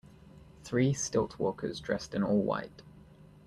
[0.63, 2.81] three stilt walkers dressed in all white.